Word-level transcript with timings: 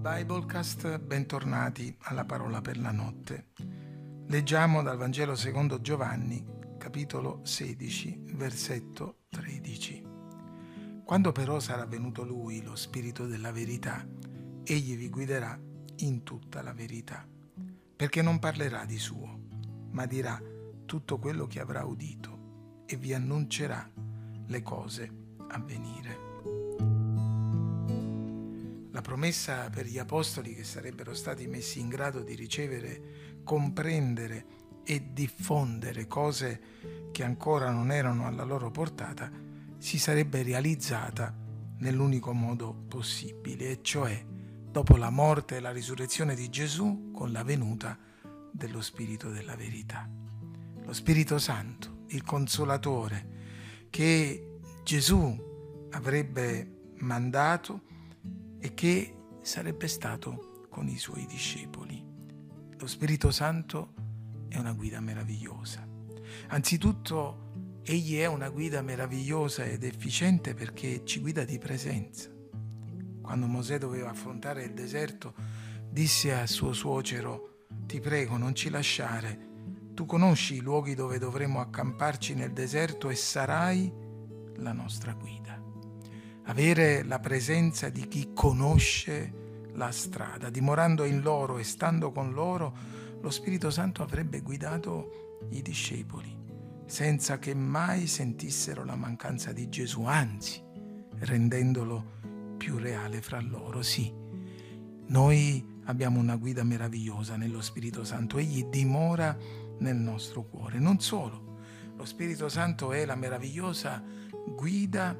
Biblecast, 0.00 0.98
bentornati 0.98 1.94
alla 2.04 2.24
parola 2.24 2.62
per 2.62 2.78
la 2.78 2.90
notte. 2.90 3.48
Leggiamo 4.28 4.82
dal 4.82 4.96
Vangelo 4.96 5.34
secondo 5.34 5.82
Giovanni, 5.82 6.42
capitolo 6.78 7.40
16, 7.42 8.22
versetto 8.32 9.24
13. 9.28 10.06
Quando 11.04 11.32
però 11.32 11.60
sarà 11.60 11.84
venuto 11.84 12.24
lui, 12.24 12.62
lo 12.62 12.76
Spirito 12.76 13.26
della 13.26 13.52
verità, 13.52 14.02
egli 14.64 14.96
vi 14.96 15.10
guiderà 15.10 15.60
in 15.96 16.22
tutta 16.22 16.62
la 16.62 16.72
verità, 16.72 17.28
perché 17.94 18.22
non 18.22 18.38
parlerà 18.38 18.86
di 18.86 18.98
suo, 18.98 19.38
ma 19.90 20.06
dirà 20.06 20.40
tutto 20.86 21.18
quello 21.18 21.46
che 21.46 21.60
avrà 21.60 21.84
udito 21.84 22.84
e 22.86 22.96
vi 22.96 23.12
annuncerà 23.12 23.86
le 24.46 24.62
cose 24.62 25.12
a 25.48 25.58
venire. 25.60 26.29
Promessa 29.10 29.68
per 29.70 29.86
gli 29.86 29.98
apostoli 29.98 30.54
che 30.54 30.62
sarebbero 30.62 31.14
stati 31.14 31.48
messi 31.48 31.80
in 31.80 31.88
grado 31.88 32.20
di 32.20 32.36
ricevere, 32.36 33.40
comprendere 33.42 34.46
e 34.84 35.10
diffondere 35.12 36.06
cose 36.06 36.60
che 37.10 37.24
ancora 37.24 37.72
non 37.72 37.90
erano 37.90 38.28
alla 38.28 38.44
loro 38.44 38.70
portata, 38.70 39.28
si 39.78 39.98
sarebbe 39.98 40.44
realizzata 40.44 41.36
nell'unico 41.78 42.32
modo 42.32 42.72
possibile, 42.86 43.70
e 43.70 43.78
cioè 43.82 44.24
dopo 44.70 44.96
la 44.96 45.10
morte 45.10 45.56
e 45.56 45.60
la 45.60 45.72
risurrezione 45.72 46.36
di 46.36 46.48
Gesù 46.48 47.10
con 47.10 47.32
la 47.32 47.42
venuta 47.42 47.98
dello 48.52 48.80
Spirito 48.80 49.28
della 49.28 49.56
verità. 49.56 50.08
Lo 50.84 50.92
Spirito 50.92 51.40
Santo, 51.40 52.04
il 52.10 52.22
consolatore, 52.22 53.88
che 53.90 54.60
Gesù 54.84 55.88
avrebbe 55.90 56.92
mandato 56.98 57.88
e 58.60 58.74
che 58.74 59.14
sarebbe 59.40 59.88
stato 59.88 60.66
con 60.68 60.86
i 60.86 60.98
suoi 60.98 61.26
discepoli. 61.26 62.04
Lo 62.78 62.86
Spirito 62.86 63.30
Santo 63.30 63.94
è 64.48 64.58
una 64.58 64.72
guida 64.72 65.00
meravigliosa. 65.00 65.86
Anzitutto, 66.48 67.80
egli 67.82 68.18
è 68.18 68.26
una 68.26 68.48
guida 68.50 68.82
meravigliosa 68.82 69.64
ed 69.64 69.82
efficiente 69.82 70.54
perché 70.54 71.04
ci 71.04 71.20
guida 71.20 71.44
di 71.44 71.58
presenza. 71.58 72.30
Quando 73.20 73.46
Mosè 73.46 73.78
doveva 73.78 74.10
affrontare 74.10 74.64
il 74.64 74.74
deserto, 74.74 75.34
disse 75.88 76.32
a 76.32 76.46
suo 76.46 76.72
suocero, 76.72 77.66
ti 77.86 78.00
prego 78.00 78.36
non 78.36 78.54
ci 78.54 78.70
lasciare, 78.70 79.48
tu 79.94 80.06
conosci 80.06 80.54
i 80.54 80.60
luoghi 80.60 80.94
dove 80.94 81.18
dovremo 81.18 81.60
accamparci 81.60 82.34
nel 82.34 82.52
deserto 82.52 83.10
e 83.10 83.14
sarai 83.14 83.92
la 84.56 84.72
nostra 84.72 85.12
guida 85.12 85.69
avere 86.50 87.04
la 87.04 87.20
presenza 87.20 87.90
di 87.90 88.08
chi 88.08 88.30
conosce 88.34 89.68
la 89.74 89.92
strada, 89.92 90.50
dimorando 90.50 91.04
in 91.04 91.20
loro 91.20 91.58
e 91.58 91.62
stando 91.62 92.10
con 92.10 92.32
loro, 92.32 92.76
lo 93.20 93.30
Spirito 93.30 93.70
Santo 93.70 94.02
avrebbe 94.02 94.40
guidato 94.40 95.38
i 95.50 95.62
discepoli, 95.62 96.36
senza 96.86 97.38
che 97.38 97.54
mai 97.54 98.08
sentissero 98.08 98.84
la 98.84 98.96
mancanza 98.96 99.52
di 99.52 99.68
Gesù, 99.68 100.02
anzi, 100.02 100.60
rendendolo 101.18 102.18
più 102.56 102.78
reale 102.78 103.22
fra 103.22 103.40
loro. 103.40 103.80
Sì, 103.82 104.12
noi 105.06 105.64
abbiamo 105.84 106.18
una 106.18 106.34
guida 106.34 106.64
meravigliosa 106.64 107.36
nello 107.36 107.60
Spirito 107.60 108.02
Santo, 108.02 108.38
egli 108.38 108.64
dimora 108.64 109.36
nel 109.78 109.96
nostro 109.96 110.42
cuore. 110.42 110.80
Non 110.80 110.98
solo, 110.98 111.58
lo 111.96 112.04
Spirito 112.04 112.48
Santo 112.48 112.92
è 112.92 113.04
la 113.04 113.14
meravigliosa 113.14 114.02
guida 114.56 115.16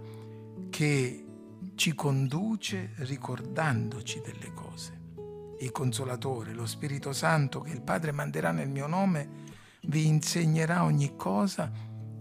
che 0.69 1.25
ci 1.75 1.94
conduce 1.94 2.92
ricordandoci 2.97 4.20
delle 4.20 4.53
cose. 4.53 4.98
Il 5.61 5.70
Consolatore, 5.72 6.52
lo 6.52 6.67
Spirito 6.67 7.12
Santo 7.12 7.61
che 7.61 7.73
il 7.73 7.83
Padre 7.83 8.12
manderà 8.12 8.51
nel 8.51 8.68
mio 8.68 8.86
nome, 8.86 9.29
vi 9.83 10.07
insegnerà 10.07 10.84
ogni 10.84 11.17
cosa 11.17 11.70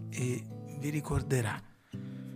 e 0.10 0.44
vi 0.78 0.90
ricorderà 0.90 1.62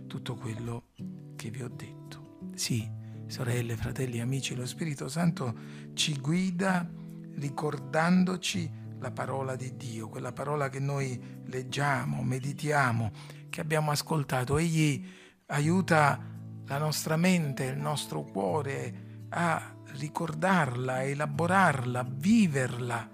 tutto 0.06 0.34
quello 0.34 0.88
che 1.36 1.50
vi 1.50 1.62
ho 1.62 1.68
detto. 1.68 2.38
Sì, 2.54 2.88
sorelle, 3.26 3.76
fratelli, 3.76 4.20
amici, 4.20 4.54
lo 4.54 4.66
Spirito 4.66 5.08
Santo 5.08 5.54
ci 5.94 6.18
guida 6.18 6.88
ricordandoci 7.36 8.70
la 8.98 9.10
parola 9.10 9.56
di 9.56 9.76
Dio, 9.76 10.08
quella 10.08 10.32
parola 10.32 10.68
che 10.68 10.78
noi 10.78 11.20
leggiamo, 11.46 12.22
meditiamo, 12.22 13.10
che 13.50 13.60
abbiamo 13.60 13.90
ascoltato. 13.90 14.56
Egli 14.56 15.04
aiuta 15.54 16.18
la 16.66 16.78
nostra 16.78 17.16
mente, 17.16 17.64
il 17.64 17.78
nostro 17.78 18.22
cuore 18.24 19.26
a 19.28 19.76
ricordarla, 19.96 21.04
elaborarla, 21.04 22.04
viverla 22.08 23.08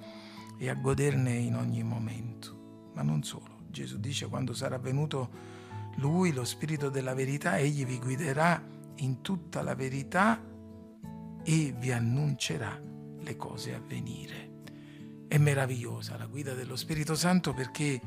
e 0.59 0.69
a 0.69 0.75
goderne 0.75 1.35
in 1.35 1.57
ogni 1.57 1.83
momento. 1.83 2.89
Ma 2.95 3.03
non 3.03 3.23
solo. 3.23 3.59
Gesù 3.69 3.99
dice 4.01 4.27
quando 4.27 4.55
sarà 4.55 4.79
venuto 4.79 5.49
Lui, 5.97 6.33
lo 6.33 6.45
Spirito 6.45 6.89
della 6.89 7.15
verità, 7.15 7.59
egli 7.59 7.85
vi 7.85 7.99
guiderà 7.99 8.63
in 8.97 9.21
tutta 9.21 9.63
la 9.63 9.75
verità 9.75 10.43
e 11.43 11.75
vi 11.79 11.93
annuncerà 11.93 12.81
le 13.19 13.37
cose 13.37 13.75
a 13.75 13.81
venire. 13.87 14.49
È 15.29 15.37
meravigliosa 15.37 16.17
la 16.17 16.27
guida 16.27 16.55
dello 16.55 16.77
Spirito 16.77 17.15
Santo 17.15 17.53
perché 17.53 18.01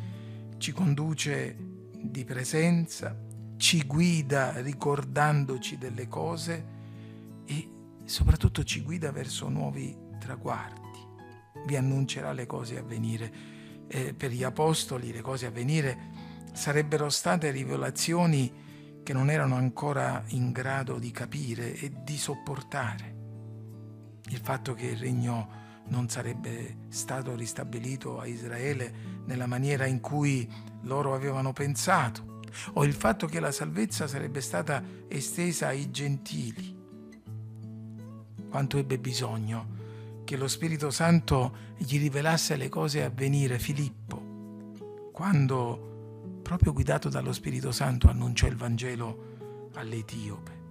ci 0.58 0.72
conduce 0.72 1.56
di 2.02 2.26
presenza, 2.26 3.16
ci 3.64 3.86
guida 3.86 4.60
ricordandoci 4.60 5.78
delle 5.78 6.10
cose 6.10 6.66
e 7.46 7.70
soprattutto 8.04 8.66
ci 8.66 8.82
guida 8.82 9.14
verso 9.14 9.48
nuovi 9.48 9.96
traguardi. 10.20 11.00
Vi 11.66 11.78
annuncerà 11.78 12.34
le 12.34 12.46
cose 12.46 12.78
a 12.78 12.84
venire. 12.84 13.32
Eh, 13.88 14.14
per 14.14 14.32
gli 14.32 14.44
apostoli 14.44 15.14
le 15.14 15.22
cose 15.22 15.46
a 15.46 15.50
venire 15.50 15.98
sarebbero 16.52 17.10
state 17.10 17.52
rivelazioni 17.52 18.52
che 19.02 19.14
non 19.14 19.30
erano 19.30 19.56
ancora 19.56 20.22
in 20.28 20.52
grado 20.52 21.00
di 21.00 21.12
capire 21.12 21.74
e 21.74 21.90
di 22.04 22.18
sopportare. 22.18 23.16
Il 24.26 24.40
fatto 24.44 24.74
che 24.74 24.88
il 24.88 24.98
regno 24.98 25.62
non 25.86 26.10
sarebbe 26.10 26.80
stato 26.90 27.34
ristabilito 27.34 28.20
a 28.20 28.26
Israele 28.26 29.24
nella 29.26 29.48
maniera 29.48 29.86
in 29.86 30.02
cui 30.02 30.52
loro 30.82 31.16
avevano 31.16 31.54
pensato 31.54 32.32
o 32.74 32.84
il 32.84 32.94
fatto 32.94 33.28
che 33.28 33.40
la 33.40 33.52
salvezza 33.52 34.08
sarebbe 34.08 34.42
stata 34.42 34.84
estesa 35.08 35.68
ai 35.68 35.92
gentili. 35.92 36.82
Quanto 38.50 38.78
ebbe 38.78 38.98
bisogno 39.00 39.82
che 40.24 40.38
lo 40.38 40.48
Spirito 40.48 40.90
Santo 40.90 41.72
gli 41.78 41.98
rivelasse 41.98 42.56
le 42.56 42.70
cose 42.70 43.04
a 43.04 43.10
venire 43.10 43.60
Filippo, 43.60 45.12
quando, 45.12 46.40
proprio 46.42 46.74
guidato 46.74 47.10
dallo 47.10 47.34
Spirito 47.34 47.72
Santo, 47.72 48.08
annunciò 48.10 48.48
il 48.48 48.56
Vangelo 48.56 49.70
all'Etiope. 49.76 50.62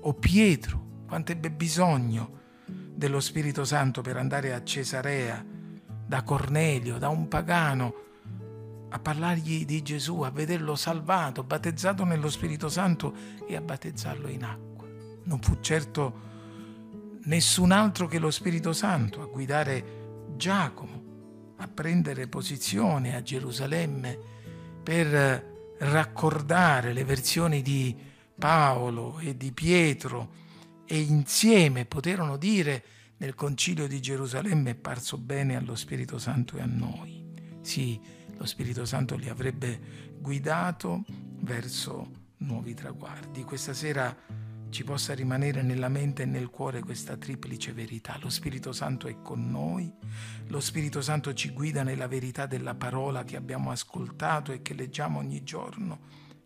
O 0.00 0.14
Pietro, 0.14 1.02
quanto 1.06 1.32
ebbe 1.32 1.50
bisogno 1.50 2.42
dello 2.66 3.20
Spirito 3.20 3.64
Santo 3.64 4.02
per 4.02 4.16
andare 4.16 4.52
a 4.52 4.62
Cesarea, 4.62 5.44
da 6.06 6.22
Cornelio, 6.22 6.98
da 6.98 7.08
un 7.08 7.28
pagano, 7.28 7.94
a 8.94 8.98
parlargli 9.00 9.64
di 9.64 9.82
Gesù, 9.82 10.20
a 10.20 10.30
vederlo 10.30 10.76
salvato, 10.76 11.42
battezzato 11.42 12.04
nello 12.04 12.30
Spirito 12.30 12.68
Santo 12.68 13.12
e 13.44 13.56
a 13.56 13.60
battezzarlo 13.60 14.28
in 14.28 14.44
acqua. 14.44 14.86
Non 15.24 15.40
fu 15.40 15.58
certo 15.60 16.20
nessun 17.24 17.72
altro 17.72 18.06
che 18.06 18.20
lo 18.20 18.30
Spirito 18.30 18.72
Santo 18.72 19.20
a 19.20 19.26
guidare 19.26 20.34
Giacomo 20.36 21.02
a 21.56 21.66
prendere 21.66 22.28
posizione 22.28 23.16
a 23.16 23.22
Gerusalemme 23.22 24.16
per 24.84 25.74
raccordare 25.78 26.92
le 26.92 27.04
versioni 27.04 27.62
di 27.62 27.96
Paolo 28.38 29.18
e 29.18 29.36
di 29.36 29.50
Pietro 29.50 30.42
e 30.86 31.00
insieme 31.00 31.84
poterono 31.84 32.36
dire 32.36 32.84
nel 33.16 33.34
concilio 33.34 33.88
di 33.88 34.00
Gerusalemme 34.00 34.70
è 34.70 34.74
parso 34.76 35.18
bene 35.18 35.56
allo 35.56 35.74
Spirito 35.74 36.18
Santo 36.18 36.58
e 36.58 36.60
a 36.60 36.66
noi. 36.66 37.22
Sì, 37.60 37.98
lo 38.36 38.46
Spirito 38.46 38.84
Santo 38.84 39.16
li 39.16 39.28
avrebbe 39.28 40.12
guidato 40.18 41.04
verso 41.40 42.10
nuovi 42.38 42.74
traguardi. 42.74 43.44
Questa 43.44 43.72
sera 43.72 44.14
ci 44.70 44.82
possa 44.82 45.14
rimanere 45.14 45.62
nella 45.62 45.88
mente 45.88 46.22
e 46.22 46.26
nel 46.26 46.50
cuore 46.50 46.80
questa 46.80 47.16
triplice 47.16 47.72
verità. 47.72 48.18
Lo 48.20 48.28
Spirito 48.28 48.72
Santo 48.72 49.06
è 49.06 49.22
con 49.22 49.48
noi, 49.48 49.92
lo 50.48 50.58
Spirito 50.58 51.00
Santo 51.00 51.32
ci 51.32 51.50
guida 51.50 51.84
nella 51.84 52.08
verità 52.08 52.46
della 52.46 52.74
parola 52.74 53.22
che 53.22 53.36
abbiamo 53.36 53.70
ascoltato 53.70 54.50
e 54.50 54.62
che 54.62 54.74
leggiamo 54.74 55.20
ogni 55.20 55.44
giorno 55.44 56.00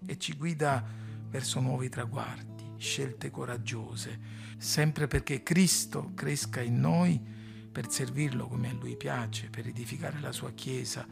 e 0.04 0.18
ci 0.18 0.34
guida 0.34 0.84
verso 1.30 1.60
nuovi 1.60 1.88
traguardi, 1.88 2.74
scelte 2.76 3.30
coraggiose, 3.30 4.20
sempre 4.58 5.06
perché 5.08 5.42
Cristo 5.42 6.12
cresca 6.14 6.60
in 6.60 6.80
noi 6.80 7.20
per 7.72 7.90
servirlo 7.90 8.46
come 8.46 8.68
a 8.68 8.74
Lui 8.74 8.96
piace, 8.96 9.48
per 9.48 9.66
edificare 9.66 10.20
la 10.20 10.32
sua 10.32 10.52
Chiesa, 10.52 11.06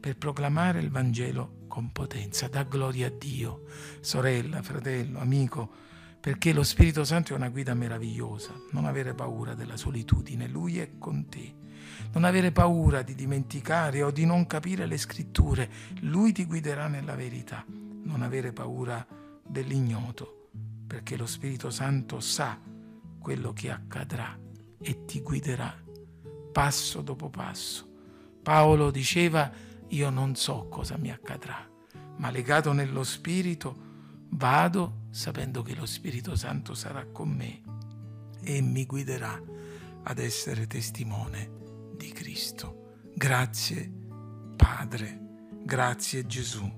per 0.00 0.16
proclamare 0.16 0.80
il 0.80 0.90
Vangelo 0.90 1.58
con 1.68 1.92
potenza. 1.92 2.48
Da 2.48 2.62
gloria 2.62 3.08
a 3.08 3.10
Dio, 3.10 3.64
sorella, 4.00 4.62
fratello, 4.62 5.20
amico, 5.20 5.70
perché 6.18 6.52
lo 6.52 6.62
Spirito 6.62 7.04
Santo 7.04 7.32
è 7.32 7.36
una 7.36 7.50
guida 7.50 7.74
meravigliosa. 7.74 8.52
Non 8.72 8.86
avere 8.86 9.14
paura 9.14 9.54
della 9.54 9.76
solitudine, 9.76 10.48
Lui 10.48 10.78
è 10.78 10.98
con 10.98 11.28
te. 11.28 11.54
Non 12.12 12.24
avere 12.24 12.50
paura 12.50 13.02
di 13.02 13.14
dimenticare 13.14 14.02
o 14.02 14.10
di 14.10 14.24
non 14.24 14.46
capire 14.46 14.86
le 14.86 14.96
scritture, 14.96 15.70
Lui 16.00 16.32
ti 16.32 16.46
guiderà 16.46 16.88
nella 16.88 17.14
verità. 17.14 17.64
Non 17.68 18.22
avere 18.22 18.52
paura 18.52 19.06
dell'ignoto, 19.46 20.48
perché 20.86 21.16
lo 21.16 21.26
Spirito 21.26 21.70
Santo 21.70 22.20
sa 22.20 22.58
quello 23.18 23.52
che 23.52 23.70
accadrà 23.70 24.38
e 24.80 25.04
ti 25.04 25.20
guiderà 25.20 25.88
passo 26.52 27.00
dopo 27.02 27.28
passo. 27.28 27.88
Paolo 28.42 28.90
diceva, 28.90 29.50
io 29.90 30.10
non 30.10 30.34
so 30.34 30.68
cosa 30.68 30.96
mi 30.96 31.10
accadrà, 31.10 31.68
ma 32.16 32.30
legato 32.30 32.72
nello 32.72 33.04
Spirito, 33.04 33.88
Vado 34.32 35.06
sapendo 35.10 35.62
che 35.62 35.74
lo 35.74 35.86
Spirito 35.86 36.36
Santo 36.36 36.74
sarà 36.74 37.04
con 37.06 37.30
me 37.30 37.62
e 38.42 38.60
mi 38.60 38.86
guiderà 38.86 39.40
ad 40.04 40.18
essere 40.18 40.66
testimone 40.66 41.50
di 41.96 42.12
Cristo. 42.12 42.98
Grazie 43.14 43.92
Padre, 44.56 45.48
grazie 45.64 46.26
Gesù, 46.26 46.70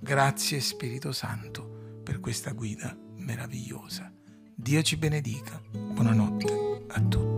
grazie 0.00 0.60
Spirito 0.60 1.12
Santo 1.12 2.00
per 2.02 2.18
questa 2.20 2.52
guida 2.52 2.96
meravigliosa. 3.18 4.10
Dio 4.54 4.82
ci 4.82 4.96
benedica. 4.96 5.60
Buonanotte 5.70 6.86
a 6.88 7.00
tutti. 7.02 7.35